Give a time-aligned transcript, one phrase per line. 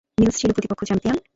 [0.17, 1.17] Niels ছিল প্রতিপক্ষ champion.